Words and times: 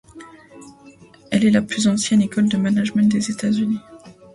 Elle 1.29 1.45
est 1.45 1.51
la 1.51 1.61
plus 1.61 1.87
ancienne 1.87 2.23
école 2.23 2.49
de 2.49 2.57
management 2.57 3.07
des 3.07 3.29
États-Unis. 3.29 3.77